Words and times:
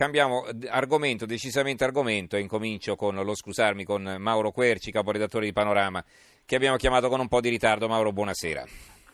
Cambiamo 0.00 0.46
argomento, 0.70 1.26
decisamente 1.26 1.84
argomento, 1.84 2.34
e 2.34 2.40
incomincio 2.40 2.96
con 2.96 3.16
lo 3.16 3.34
scusarmi 3.34 3.84
con 3.84 4.16
Mauro 4.18 4.50
Querci, 4.50 4.90
caporedattore 4.90 5.44
di 5.44 5.52
Panorama, 5.52 6.02
che 6.46 6.56
abbiamo 6.56 6.78
chiamato 6.78 7.10
con 7.10 7.20
un 7.20 7.28
po' 7.28 7.42
di 7.42 7.50
ritardo. 7.50 7.86
Mauro, 7.86 8.10
buonasera. 8.10 8.64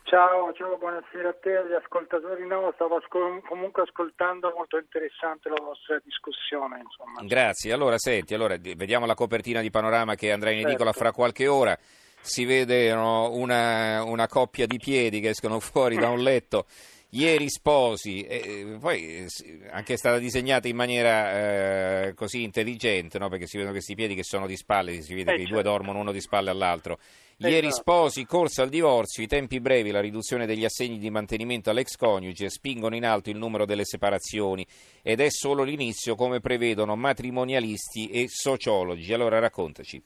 Ciao, 0.05 0.53
ciao, 0.53 0.77
buonasera 0.79 1.31
a 1.31 1.35
te 1.43 1.57
agli 1.57 1.73
ascoltatori. 1.73 2.47
No, 2.47 2.71
stavo 2.77 2.99
ascol- 2.99 3.43
comunque 3.49 3.83
ascoltando, 3.83 4.53
molto 4.57 4.79
interessante 4.79 5.49
la 5.49 5.61
vostra 5.61 6.01
discussione. 6.05 6.81
Insomma. 6.81 7.21
Grazie. 7.27 7.73
Allora, 7.73 7.99
senti, 7.99 8.35
allora, 8.35 8.55
vediamo 8.57 9.07
la 9.07 9.15
copertina 9.15 9.61
di 9.63 9.71
Panorama 9.71 10.15
che 10.15 10.31
andrà 10.31 10.53
in 10.53 10.69
edicola 10.69 10.93
certo. 10.93 10.99
fra 11.01 11.11
qualche 11.11 11.49
ora. 11.49 11.77
Si 12.21 12.45
vede 12.45 12.95
no, 12.95 13.33
una, 13.33 14.05
una 14.05 14.29
coppia 14.29 14.67
di 14.67 14.79
piedi 14.79 15.19
che 15.19 15.31
escono 15.31 15.59
fuori 15.59 15.97
da 15.97 16.11
un 16.11 16.23
letto 16.23 16.67
ieri 17.11 17.49
sposi, 17.49 18.23
e 18.23 18.77
poi 18.81 19.27
anche 19.71 19.95
è 19.95 19.97
stata 19.97 20.19
disegnata 20.19 20.69
in 20.69 20.77
maniera 20.77 22.07
eh, 22.07 22.15
così 22.15 22.43
intelligente, 22.43 23.19
no? 23.19 23.29
perché 23.29 23.47
si 23.47 23.57
vedono 23.57 23.73
questi 23.75 23.95
piedi 23.95 24.15
che 24.15 24.25
sono 24.25 24.47
di 24.47 24.57
spalle, 24.57 25.01
si 25.03 25.15
vede 25.15 25.33
eh, 25.33 25.37
che 25.37 25.41
certo. 25.41 25.43
i 25.43 25.53
due 25.53 25.63
dormono 25.63 25.99
uno 26.01 26.13
di 26.13 26.21
spalle 26.21 26.51
all'altro. 26.51 26.99
Ieri 27.39 27.67
esatto. 27.67 27.83
sposi, 27.83 28.25
corsa 28.25 28.63
al 28.63 28.71
divorzio, 28.71 29.23
i 29.23 29.27
tempi 29.27 29.61
brevi, 29.61 29.91
la 29.91 30.01
riduzione 30.01 30.47
degli 30.47 30.65
assegni 30.65 30.99
di 30.99 31.11
mantenimento 31.11 31.69
all'ex 31.69 31.97
coniuge 31.97 32.49
spingono 32.49 32.97
in 32.97 33.05
alto 33.05 33.29
il 33.29 33.37
numero 33.37 33.67
delle 33.67 33.85
separazioni 33.85 34.67
ed 35.03 35.21
è 35.21 35.29
solo 35.29 35.63
l'inizio 35.63 36.15
come 36.15 36.41
prevedono 36.41 36.97
matrimonialisti 36.97 38.09
e 38.09 38.27
sociologi. 38.29 39.13
Allora 39.13 39.39
raccontaci. 39.39 40.03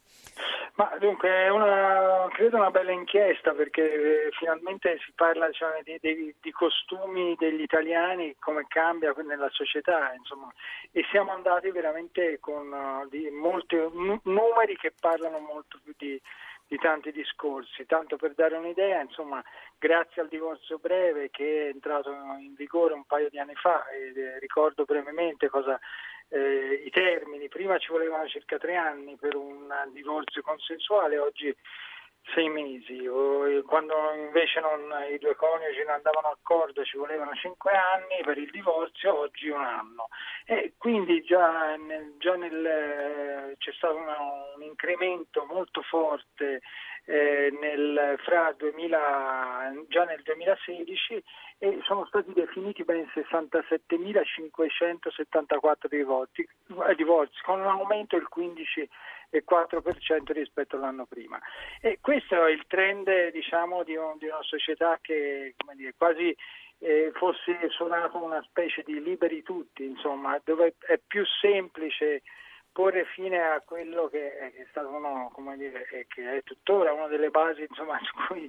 Ma 0.80 0.96
dunque 0.98 1.28
è 1.28 1.50
una, 1.50 2.26
credo 2.32 2.56
una 2.56 2.70
bella 2.70 2.90
inchiesta 2.90 3.52
perché 3.52 3.82
eh, 3.82 4.30
finalmente 4.30 4.98
si 5.04 5.12
parla 5.14 5.50
cioè, 5.50 5.82
di, 5.82 5.98
di, 6.00 6.34
di, 6.40 6.50
costumi 6.52 7.36
degli 7.38 7.60
italiani, 7.60 8.34
come 8.38 8.64
cambia 8.66 9.14
nella 9.26 9.50
società, 9.50 10.14
insomma, 10.14 10.50
e 10.90 11.04
siamo 11.10 11.32
andati 11.32 11.70
veramente 11.70 12.38
con 12.40 12.72
uh, 12.72 13.34
molti 13.34 13.76
n- 13.76 14.20
numeri 14.22 14.74
che 14.78 14.94
parlano 14.98 15.38
molto 15.40 15.78
più 15.84 15.92
di, 15.98 16.18
di 16.70 16.76
tanti 16.76 17.10
discorsi. 17.10 17.84
Tanto 17.84 18.16
per 18.16 18.34
dare 18.34 18.56
un'idea, 18.56 19.00
insomma, 19.00 19.42
grazie 19.76 20.22
al 20.22 20.28
divorzio 20.28 20.78
breve 20.78 21.28
che 21.28 21.64
è 21.64 21.72
entrato 21.72 22.12
in 22.38 22.54
vigore 22.54 22.94
un 22.94 23.04
paio 23.04 23.28
di 23.28 23.40
anni 23.40 23.56
fa, 23.56 23.88
e 23.88 24.12
eh, 24.14 24.38
ricordo 24.38 24.84
brevemente 24.84 25.48
cosa 25.48 25.80
eh, 26.28 26.82
i 26.84 26.90
termini, 26.90 27.48
prima 27.48 27.76
ci 27.78 27.90
volevano 27.90 28.28
circa 28.28 28.56
tre 28.58 28.76
anni 28.76 29.16
per 29.16 29.34
un 29.34 29.66
divorzio 29.92 30.42
consensuale, 30.42 31.18
oggi 31.18 31.52
sei 32.34 32.48
mesi, 32.48 33.08
quando 33.66 33.94
invece 34.14 34.60
non, 34.60 34.80
i 35.10 35.18
due 35.18 35.34
coniugi 35.34 35.82
non 35.84 35.94
andavano 35.94 36.28
d'accordo 36.28 36.84
ci 36.84 36.96
volevano 36.96 37.34
cinque 37.34 37.72
anni 37.72 38.22
per 38.22 38.38
il 38.38 38.48
divorzio, 38.50 39.18
oggi 39.18 39.48
un 39.48 39.62
anno. 39.62 40.06
E 40.44 40.74
quindi 40.76 41.22
già, 41.22 41.74
nel, 41.76 42.14
già 42.18 42.36
nel, 42.36 43.56
c'è 43.58 43.72
stato 43.72 43.96
una, 43.96 44.16
un 44.54 44.62
incremento 44.62 45.44
molto 45.44 45.82
forte 45.82 46.60
eh, 47.06 47.52
nel, 47.60 48.16
fra 48.22 48.54
2000, 48.56 49.86
già 49.88 50.04
nel 50.04 50.22
2016 50.22 51.24
e 51.58 51.80
sono 51.84 52.06
stati 52.06 52.32
definiti 52.32 52.84
ben 52.84 53.10
67.574 53.14 55.88
divorzi, 55.88 56.40
eh, 56.40 56.94
divorzi, 56.94 57.42
con 57.42 57.58
un 57.60 57.66
aumento 57.66 58.16
del 58.16 58.28
15,4% 59.32 60.32
rispetto 60.32 60.76
all'anno 60.76 61.06
prima. 61.06 61.38
E 61.80 61.98
questo 62.00 62.44
è 62.44 62.50
il 62.50 62.64
trend 62.66 63.30
diciamo, 63.32 63.82
di, 63.82 63.96
un, 63.96 64.16
di, 64.18 64.26
una 64.26 64.42
società 64.42 64.98
che 65.00 65.54
dire, 65.74 65.94
quasi 65.96 66.34
eh, 66.78 67.10
fosse 67.14 67.68
suonato 67.70 68.22
una 68.22 68.42
specie 68.42 68.82
di 68.82 69.02
liberi 69.02 69.42
tutti, 69.42 69.84
insomma, 69.84 70.40
dove 70.44 70.74
è 70.80 70.98
più 71.06 71.24
semplice 71.40 72.22
porre 72.72 73.04
fine 73.04 73.40
a 73.40 73.60
quello 73.60 74.08
che 74.08 74.38
è 74.38 74.66
stato 74.70 74.88
uno, 74.88 75.32
dire, 75.56 75.86
che 76.08 76.36
è 76.36 76.42
tuttora 76.44 76.92
una 76.92 77.08
delle 77.08 77.30
basi 77.30 77.66
insomma, 77.68 77.98
su 78.02 78.12
cui 78.28 78.48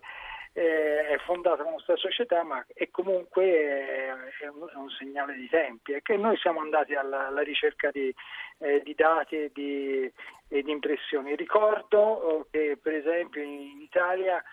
eh, 0.54 1.08
è 1.08 1.18
fondata 1.20 1.64
la 1.64 1.70
nostra 1.70 1.96
società, 1.96 2.44
ma 2.44 2.66
è 2.74 2.90
comunque 2.90 3.46
eh, 3.46 4.10
è 4.42 4.48
un, 4.48 4.68
è 4.70 4.76
un, 4.76 4.90
segnale 4.90 5.34
di 5.36 5.48
tempi. 5.48 5.94
È 5.94 6.02
che 6.02 6.18
noi 6.18 6.38
siamo 6.38 6.60
andati 6.60 6.94
alla, 6.94 7.28
alla 7.28 7.42
ricerca 7.42 7.90
di, 7.92 8.14
eh, 8.60 8.82
di, 8.84 8.94
dati 8.94 9.36
e 9.36 9.52
di, 9.54 10.12
e 10.48 10.62
di, 10.62 10.72
impressioni. 10.72 11.36
Ricordo 11.36 12.48
che 12.52 12.78
per 12.82 12.94
esempio 12.94 13.42
in 13.42 13.80
Italia 13.82 14.44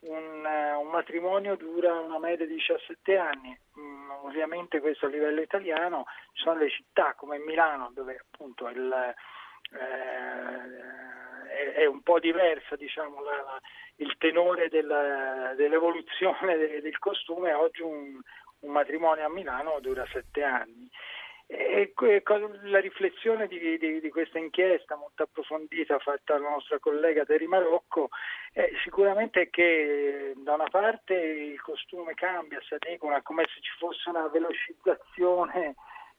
un, 0.00 0.44
un, 0.44 0.86
matrimonio 0.88 1.56
dura 1.56 1.98
una 1.98 2.18
media 2.20 2.46
di 2.46 2.54
17 2.54 3.16
anni, 3.16 3.58
mm, 3.78 4.10
ovviamente 4.22 4.80
questo 4.80 5.06
a 5.06 5.08
livello 5.08 5.40
italiano, 5.40 6.04
ci 6.32 6.42
sono 6.44 6.60
le 6.60 6.70
città 6.70 7.14
come 7.16 7.38
Milano 7.38 7.90
dove 7.92 8.16
appunto 8.30 8.68
il, 8.68 9.14
eh, 9.72 11.17
è, 11.74 11.84
un 11.86 12.02
po' 12.02 12.18
diversa 12.18 12.76
diciamo, 12.76 13.22
la, 13.22 13.60
il 13.96 14.14
tenore 14.18 14.68
della, 14.68 15.54
dell'evoluzione 15.56 16.56
del, 16.56 16.82
del, 16.82 16.98
costume, 16.98 17.52
oggi 17.52 17.82
un, 17.82 18.20
un 18.60 18.70
matrimonio 18.70 19.26
a 19.26 19.30
Milano 19.30 19.78
dura 19.80 20.06
7 20.06 20.42
anni. 20.42 20.88
E 21.50 21.94
la 22.64 22.78
riflessione 22.78 23.46
di, 23.46 23.78
di, 23.78 24.00
di, 24.00 24.10
questa 24.10 24.38
inchiesta 24.38 24.96
molto 24.96 25.22
approfondita 25.22 25.98
fatta 25.98 26.34
dalla 26.34 26.50
nostra 26.50 26.78
collega 26.78 27.24
Teri 27.24 27.46
Marocco 27.46 28.10
è 28.52 28.70
sicuramente 28.84 29.48
che 29.48 30.34
da 30.36 30.52
una 30.52 30.68
parte 30.68 31.14
il 31.14 31.58
costume 31.62 32.12
cambia, 32.12 32.60
si 32.60 32.74
adegua, 32.74 33.22
come 33.22 33.44
se 33.46 33.62
ci 33.62 33.70
fosse 33.78 34.10
una 34.10 34.28
velocizzazione 34.28 35.74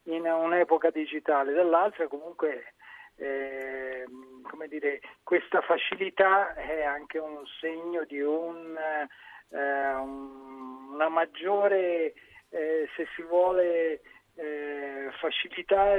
in 0.06 0.26
un'epoca 0.26 0.90
digitale, 0.90 1.54
dall'altra 1.54 2.08
comunque 2.08 2.74
eh, 3.20 4.06
come 4.44 4.68
dire, 4.68 5.02
questa 5.24 5.62
facilità 5.62 6.54
è 6.56 6.84
anche 6.84 7.20
un 7.20 7.46
segno 7.60 8.04
di 8.06 8.22
un, 8.22 8.78
eh, 9.50 9.94
una 9.94 11.10
maggiore, 11.10 12.14
eh, 12.50 12.90
se 12.96 13.08
si 13.16 13.22
vuole, 13.24 14.02
eh, 14.36 15.10
facilità 15.20 15.94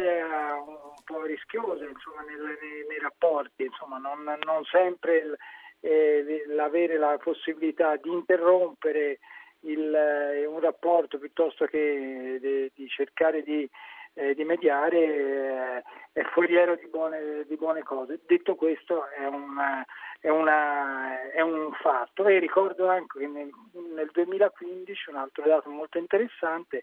un 0.66 0.94
po' 1.04 1.22
rischiosa 1.25 1.84
insomma, 1.84 2.22
nei, 2.22 2.36
nei, 2.36 2.86
nei, 2.88 2.98
rapporti, 2.98 3.64
insomma, 3.64 3.98
non, 3.98 4.22
non 4.44 4.64
sempre 4.64 5.37
eh, 5.81 6.44
l'avere 6.48 6.97
la 6.97 7.19
possibilità 7.22 7.97
di 7.97 8.10
interrompere 8.10 9.19
il, 9.60 9.94
eh, 9.94 10.47
un 10.47 10.60
rapporto 10.60 11.19
piuttosto 11.19 11.66
che 11.66 12.38
di, 12.41 12.70
di 12.75 12.88
cercare 12.88 13.42
di, 13.42 13.69
eh, 14.15 14.34
di 14.34 14.44
mediare 14.44 14.98
eh, 14.98 15.82
è 16.12 16.22
foriero 16.32 16.76
di 16.76 16.87
buone, 16.88 17.44
di 17.47 17.56
buone, 17.56 17.82
cose. 17.82 18.21
Detto 18.26 18.54
questo 18.54 19.06
è, 19.09 19.26
una, 19.26 19.84
è, 20.21 20.28
una, 20.28 21.31
è, 21.31 21.41
un 21.41 21.72
fatto 21.81 22.26
e 22.26 22.38
ricordo 22.38 22.88
anche 22.88 23.19
che 23.20 23.26
nel, 23.26 23.50
nel 23.94 24.10
2015 24.12 25.10
un 25.10 25.16
altro 25.16 25.44
dato 25.47 25.70
molto 25.70 25.99
interessante 25.99 26.82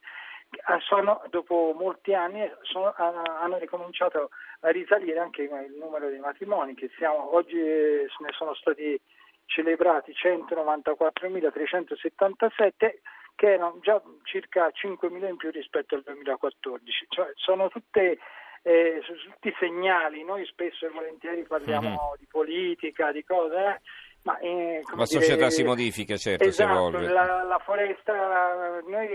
sono, 0.79 1.21
dopo 1.29 1.75
molti 1.77 2.13
anni 2.13 2.49
sono, 2.61 2.93
hanno 2.95 3.57
ricominciato 3.57 4.29
a 4.61 4.69
risalire 4.69 5.19
anche 5.19 5.43
il 5.43 5.75
numero 5.77 6.09
di 6.09 6.17
matrimoni 6.19 6.73
che 6.73 6.89
siamo, 6.97 7.35
oggi 7.35 7.57
ne 7.57 8.31
sono 8.31 8.53
stati 8.53 8.99
celebrati 9.47 10.13
194.377 10.13 12.99
che 13.35 13.53
erano 13.53 13.79
già 13.81 14.01
circa 14.23 14.67
5.000 14.67 15.27
in 15.27 15.37
più 15.37 15.49
rispetto 15.51 15.95
al 15.95 16.03
2014. 16.03 17.07
Cioè, 17.09 17.31
sono 17.35 17.69
tutte 17.69 18.19
eh, 18.63 19.01
tutti 19.31 19.53
segnali, 19.59 20.23
noi 20.23 20.45
spesso 20.45 20.85
e 20.85 20.89
volentieri 20.89 21.43
parliamo 21.43 21.87
mm-hmm. 21.87 22.19
di 22.19 22.27
politica, 22.29 23.11
di 23.11 23.23
cose, 23.23 23.55
eh, 23.55 23.79
ma, 24.23 24.37
eh, 24.39 24.81
la 24.93 25.05
società 25.05 25.49
si 25.49 25.63
modifica, 25.63 26.17
certo, 26.17 26.43
esatto, 26.43 26.99
si 26.99 27.05
la, 27.05 27.43
la, 27.43 27.61
foresta, 27.63 28.81
noi 28.85 29.07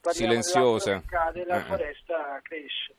parliamo 0.00 0.12
silenziosa, 0.12 1.02
cade, 1.06 1.44
la 1.44 1.56
uh-huh. 1.56 1.62
foresta 1.62 2.40
cresce. 2.42 2.94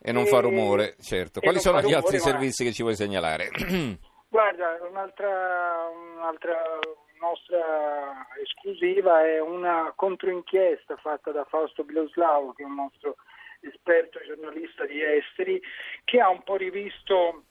E 0.00 0.12
non 0.12 0.24
e, 0.24 0.26
fa 0.26 0.38
rumore, 0.38 0.94
certo. 1.00 1.40
Quali 1.40 1.58
sono 1.58 1.80
gli 1.80 1.92
altri 1.92 2.20
servizi 2.20 2.62
che 2.62 2.72
ci 2.72 2.82
vuoi 2.82 2.94
segnalare? 2.94 3.48
Guarda, 4.36 4.76
un'altra, 4.86 5.88
un'altra 6.18 6.78
nostra 7.20 8.26
esclusiva 8.42 9.24
è 9.24 9.40
una 9.40 9.94
controinchiesta 9.96 10.96
fatta 10.96 11.30
da 11.30 11.44
Fausto 11.44 11.84
Biloslavo, 11.84 12.52
che 12.52 12.62
è 12.62 12.66
un 12.66 12.74
nostro 12.74 13.16
esperto 13.60 14.18
giornalista 14.26 14.84
di 14.84 15.02
esteri, 15.02 15.58
che 16.04 16.20
ha 16.20 16.28
un 16.28 16.42
po' 16.42 16.56
rivisto 16.56 17.44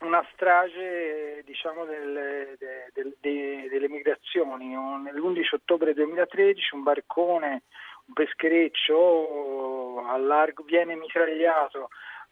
una 0.00 0.26
strage 0.32 1.44
diciamo, 1.44 1.84
delle, 1.84 2.56
delle, 2.58 3.14
delle, 3.20 3.68
delle 3.68 3.88
migrazioni. 3.88 4.70
Nell'11 4.70 5.54
ottobre 5.54 5.94
2013 5.94 6.74
un 6.74 6.82
barcone, 6.82 7.62
un 8.06 8.14
peschereccio 8.14 10.04
a 10.04 10.16
largo, 10.16 10.64
viene 10.64 10.96
mitragliato, 10.96 11.90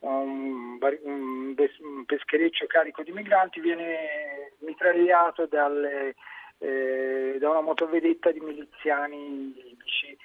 un, 0.09 0.79
un, 1.03 2.05
peschereccio 2.07 2.67
carico 2.67 3.03
di 3.03 3.13
migranti 3.13 3.61
viene 3.61 4.53
mitragliato 4.59 5.47
dalle, 5.47 6.15
eh, 6.59 7.37
da 7.39 7.51
una 7.51 7.61
motovedetta 7.61 8.31
di 8.31 8.41
miliziani 8.41 9.53
libici 9.55 10.17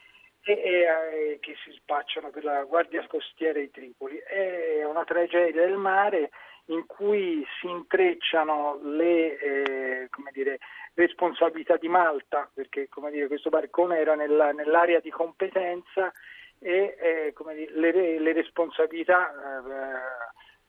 e, 0.44 0.52
e, 0.54 1.38
che 1.40 1.56
si 1.64 1.72
spacciano 1.72 2.30
per 2.30 2.44
la 2.44 2.64
Guardia 2.64 3.06
Costiera 3.08 3.60
di 3.60 3.72
Tripoli. 3.72 4.18
È 4.18 4.84
una 4.86 5.04
tragedia 5.04 5.66
del 5.66 5.78
mare 5.78 6.32
in 6.66 6.86
cui 6.86 7.44
si 7.60 7.68
intrecciano 7.68 8.80
le 8.84 9.40
eh, 9.40 10.10
dire, 10.32 10.60
responsabilità 10.94 11.78
di 11.78 11.88
Malta, 11.88 12.50
perché 12.54 12.88
dire, 13.12 13.28
questo 13.28 13.50
barcone 13.50 13.98
era 13.98 14.16
nella, 14.16 14.52
nell'area 14.52 15.00
di 15.00 15.10
competenza 15.10 16.12
e 16.60 16.96
eh, 17.00 17.34
dire, 17.54 17.72
le, 17.74 18.20
le, 18.20 18.34
responsabilità 18.34 19.32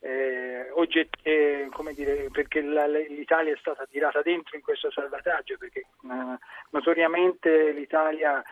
eh, 0.01 0.07
eh 0.07 0.71
ogget- 0.71 1.17
eh, 1.21 1.69
dire, 1.93 2.29
perché 2.31 2.61
la, 2.61 2.87
l'Italia 2.87 3.53
è 3.53 3.57
stata 3.59 3.85
tirata 3.85 4.21
dentro 4.21 4.55
in 4.55 4.63
questo 4.63 4.89
salvataggio, 4.91 5.57
perché 5.57 5.79
eh, 5.79 6.37
notoriamente 6.71 7.71
l'Italia... 7.71 8.43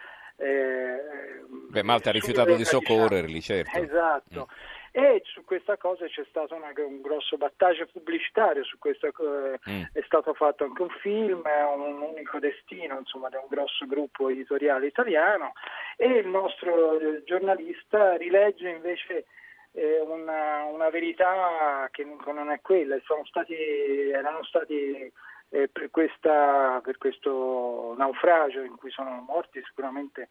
Beh, 0.41 1.83
Malta 1.83 2.09
ha 2.09 2.13
rifiutato 2.13 2.55
di 2.55 2.63
soccorrerli, 2.63 3.41
certo. 3.41 3.77
Esatto. 3.77 4.47
Mm 4.49 4.77
e 4.91 5.21
su 5.25 5.43
questa 5.45 5.77
cosa 5.77 6.05
c'è 6.05 6.25
stato 6.29 6.55
una, 6.55 6.71
un 6.75 7.01
grosso 7.01 7.37
battaggio 7.37 7.87
pubblicitario, 7.91 8.63
su 8.63 8.77
questo 8.77 9.07
eh, 9.07 9.59
mm. 9.69 9.83
è 9.93 10.01
stato 10.05 10.33
fatto 10.33 10.63
anche 10.63 10.81
un 10.81 10.89
film, 11.01 11.43
un, 11.75 12.01
unico 12.01 12.39
destino 12.39 12.97
insomma, 12.97 13.29
da 13.29 13.39
un 13.39 13.47
grosso 13.49 13.85
gruppo 13.85 14.29
editoriale 14.29 14.87
italiano 14.87 15.53
e 15.95 16.07
il 16.07 16.27
nostro 16.27 16.99
eh, 16.99 17.23
giornalista 17.23 18.15
rilegge 18.15 18.69
invece 18.69 19.25
eh, 19.73 19.99
una, 20.01 20.63
una, 20.63 20.89
verità 20.89 21.87
che 21.91 22.03
non 22.03 22.49
è 22.49 22.59
quella, 22.61 22.97
stati, 23.25 23.53
erano 23.53 24.43
stati 24.43 25.11
eh, 25.49 25.67
per, 25.67 25.89
questa, 25.91 26.79
per 26.83 26.97
questo 26.97 27.93
naufragio 27.97 28.61
in 28.61 28.75
cui 28.75 28.91
sono 28.91 29.23
morti 29.27 29.61
sicuramente 29.65 30.29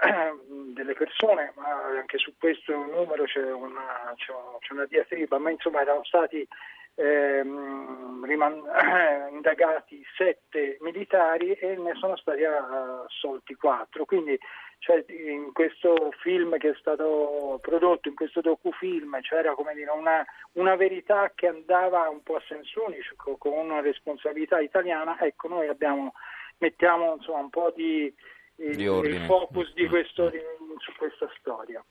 delle 0.74 0.94
persone, 0.94 1.52
ma 1.56 1.84
anche 1.98 2.18
su 2.18 2.32
questo 2.38 2.72
numero 2.72 3.24
c'è 3.24 3.50
una, 3.52 4.14
c'è 4.14 4.72
una 4.72 4.86
diatriba, 4.86 5.38
ma 5.38 5.50
insomma 5.50 5.80
erano 5.80 6.04
stati 6.04 6.46
ehm, 6.94 8.24
riman- 8.24 8.62
indagati 9.32 10.04
sette 10.16 10.78
militari 10.80 11.52
e 11.52 11.76
ne 11.76 11.94
sono 11.94 12.16
stati 12.16 12.44
assolti 12.44 13.54
quattro. 13.54 14.04
Quindi 14.04 14.38
cioè, 14.80 15.04
in 15.08 15.52
questo 15.52 16.12
film 16.20 16.56
che 16.58 16.70
è 16.70 16.74
stato 16.78 17.58
prodotto, 17.60 18.08
in 18.08 18.14
questo 18.14 18.40
docufilm, 18.40 19.20
c'era 19.20 19.54
dire, 19.74 19.90
una, 19.90 20.24
una 20.52 20.76
verità 20.76 21.32
che 21.34 21.48
andava 21.48 22.08
un 22.08 22.22
po' 22.22 22.36
a 22.36 22.42
senso 22.46 22.84
unico, 22.86 23.36
con 23.36 23.52
una 23.52 23.80
responsabilità 23.80 24.60
italiana. 24.60 25.18
Ecco, 25.20 25.48
noi 25.48 25.66
abbiamo, 25.66 26.14
mettiamo 26.58 27.14
insomma, 27.14 27.40
un 27.40 27.50
po' 27.50 27.72
di 27.74 28.12
il, 28.58 28.80
il 28.80 29.24
focus 29.26 29.72
di 29.74 29.86
questo, 29.86 30.28
di, 30.30 30.40
su 30.78 30.92
questa 30.96 31.28
storia. 31.38 31.84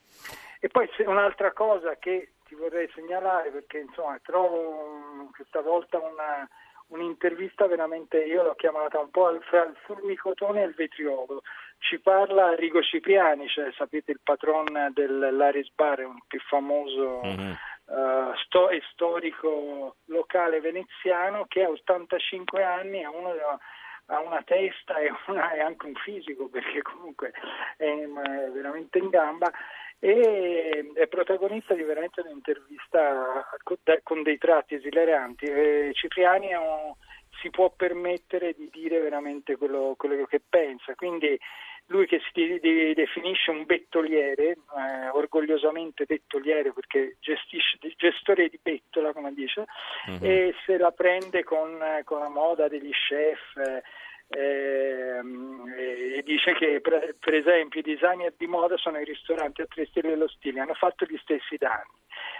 E 0.60 0.68
poi 0.70 0.90
un'altra 1.06 1.52
cosa 1.54 1.98
che 1.98 2.34
ti 2.46 2.56
vorrei 2.56 2.90
segnalare, 2.94 3.52
perché 3.52 3.80
insomma 3.80 4.20
trovo 4.24 5.30
questa 5.36 5.62
volta 5.62 6.00
una, 6.00 6.48
un'intervista 6.88 7.68
veramente, 7.68 8.24
io 8.24 8.44
l'ho 8.44 8.56
chiamata 8.56 9.00
un 9.00 9.12
po' 9.12 9.38
fra 9.42 9.64
il 9.64 9.76
fulmicotone 9.86 10.62
e 10.62 10.66
il 10.66 10.74
vetriolo. 10.74 11.42
Ci 11.80 12.00
parla 12.00 12.56
Rigo 12.56 12.82
Cipriani, 12.82 13.48
cioè 13.48 13.72
sapete 13.74 14.12
il 14.12 14.20
patron 14.24 14.92
dell'Aris 14.94 15.70
Bar, 15.76 16.00
il 16.00 16.24
più 16.28 16.40
famoso 16.40 17.22
mm-hmm. 17.24 17.52
uh, 17.86 18.36
sto- 18.46 18.70
e 18.70 18.82
storico 18.92 19.98
locale 20.06 20.60
veneziano, 20.60 21.46
che 21.48 21.64
a 21.64 21.70
85 21.70 22.64
anni 22.64 23.02
è 23.02 23.06
uno 23.06 23.32
dei 23.34 23.42
ha 24.08 24.20
una 24.22 24.42
testa 24.44 24.98
e, 25.00 25.12
una, 25.28 25.54
e, 25.54 25.60
anche 25.60 25.86
un 25.86 25.96
fisico 25.96 26.48
perché 26.50 26.82
comunque 26.82 27.32
è, 27.78 28.06
veramente 28.54 28.98
in 28.98 29.10
gamba 29.10 29.52
e 30.00 30.92
è 30.94 31.08
protagonista 31.08 31.74
di 31.74 31.84
veramente 31.84 32.22
un'intervista 32.22 33.46
con 34.04 34.22
dei 34.24 34.38
tratti 34.38 34.76
esileranti. 34.76 35.48
Cipriani 35.94 36.54
un, 36.54 36.94
si 37.42 37.50
può 37.50 37.72
permettere 37.72 38.54
di 38.54 38.70
dire 38.72 39.00
veramente 39.00 39.58
quello, 39.58 39.96
quello, 39.98 40.26
che 40.26 40.42
pensa, 40.48 40.96
quindi 40.96 41.40
lui 41.88 42.06
che 42.06 42.20
si 42.34 42.60
definisce 42.94 43.52
un 43.52 43.66
bettoliere, 43.66 44.50
eh, 44.52 45.10
orgogliosamente 45.14 46.06
bettoliere 46.06 46.74
perché 46.74 47.18
gestisce, 47.20 47.78
gestore 47.96 48.50
di 48.50 48.60
bettola 49.08 49.14
come 49.14 49.34
dice, 49.34 49.66
uh-huh. 50.08 50.20
e 50.22 50.56
se 50.66 50.78
la 50.78 50.92
prende 50.92 51.44
con, 51.44 51.80
con 52.04 52.20
la 52.20 52.30
moda 52.30 52.68
degli 52.68 52.92
chef. 52.92 53.56
Eh, 54.30 55.22
e 56.20 56.22
dice 56.26 56.54
che 56.56 56.82
per, 56.82 57.16
per, 57.18 57.34
esempio 57.34 57.80
i 57.80 57.84
designer 57.84 58.34
di 58.36 58.46
moda 58.46 58.76
sono 58.76 59.00
i 59.00 59.06
ristoranti 59.06 59.62
a 59.62 59.68
tre 59.68 59.86
stelle 59.86 60.10
dello 60.10 60.28
stile, 60.28 60.60
hanno 60.60 60.74
fatto 60.74 61.06
gli 61.06 61.18
stessi 61.22 61.56
danni 61.56 61.96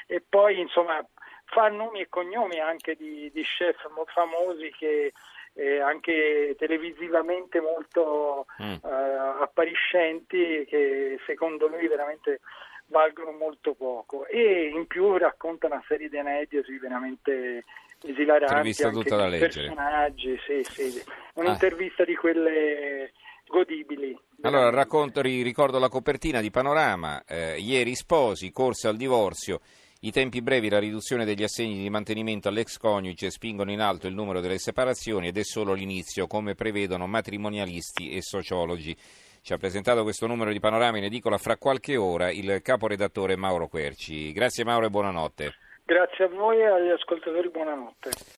e 0.06 0.22
poi 0.28 0.60
insomma 0.60 1.02
fa 1.46 1.70
nomi 1.70 2.02
e 2.02 2.10
cognomi 2.10 2.60
anche 2.60 2.96
di, 2.96 3.32
di 3.32 3.42
chef 3.42 3.88
famosi 4.08 4.70
che 4.78 5.14
eh, 5.54 5.80
anche 5.80 6.56
televisivamente 6.58 7.62
molto 7.62 8.48
mm. 8.62 8.74
uh, 8.82 9.42
appariscenti 9.42 10.66
che 10.68 11.18
secondo 11.26 11.68
lui 11.68 11.88
veramente 11.88 12.42
valgono 12.88 13.32
molto 13.32 13.74
poco 13.74 14.26
e 14.28 14.72
in 14.74 14.88
più 14.88 15.18
racconta 15.18 15.68
una 15.68 15.84
serie 15.88 16.10
di 16.10 16.18
aneddoti 16.18 16.78
veramente 16.78 17.64
esilaranti 18.04 18.74
tutta 18.92 19.16
da 19.16 19.30
personaggi 19.38 20.38
sì, 20.46 20.64
sì. 20.64 21.04
un'intervista 21.34 22.04
ah. 22.04 22.06
di 22.06 22.16
quelle 22.16 23.12
godibili 23.48 24.18
allora 24.42 24.70
racconto, 24.70 25.22
ricordo 25.22 25.80
la 25.80 25.90
copertina 25.90 26.42
di 26.42 26.52
Panorama 26.52 27.24
eh, 27.26 27.58
ieri 27.58 27.96
sposi, 27.96 28.52
corsa 28.52 28.90
al 28.90 28.98
divorzio 28.98 29.60
i 30.02 30.12
tempi 30.12 30.44
brevi, 30.44 30.70
la 30.70 30.78
riduzione 30.78 31.26
degli 31.26 31.42
assegni 31.42 31.82
di 31.82 31.90
mantenimento 31.90 32.50
all'ex 32.50 32.78
coniuge 32.78 33.32
spingono 33.32 33.72
in 33.72 33.80
alto 33.80 34.06
il 34.06 34.14
numero 34.14 34.42
delle 34.42 34.60
separazioni 34.60 35.30
ed 35.30 35.38
è 35.38 35.44
solo 35.44 35.74
l'inizio, 35.74 36.28
come 36.28 36.54
prevedono 36.54 37.08
matrimonialisti 37.08 38.12
e 38.12 38.22
sociologi. 38.22 38.96
Ci 39.48 39.54
ha 39.54 39.58
presentato 39.58 40.04
questo 40.04 40.28
numero 40.28 40.52
di 40.52 40.60
panorama 40.60 40.98
in 40.98 41.06
edicola 41.06 41.38
fra 41.38 41.56
qualche 41.56 41.96
ora 41.96 42.30
il 42.30 42.60
caporedattore 42.62 43.38
Mauro 43.38 43.70
Querci. 43.70 44.34
Grazie 44.34 44.66
Mauro 44.66 44.88
e 44.88 44.90
buonanotte. 44.90 45.54
Grazie 45.86 46.26
a 46.26 46.28
voi 46.28 46.58
e 46.58 46.66
agli 46.66 46.90
ascoltatori, 46.90 47.50
buonanotte. 47.50 48.10